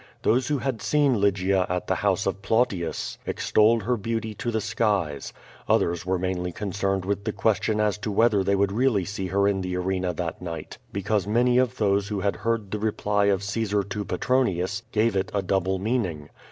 [0.23, 4.59] Those who had seen Lygia at the house of Plautius extolled her beauty to the
[4.59, 5.31] skies.
[5.69, 9.47] Others were mainly concerned with the question as to whether they would really see her
[9.47, 13.43] in the arena that night, l)ecause many of those who had heard the reply of
[13.43, 16.29] Caesar to Petronius gave it a double meaning.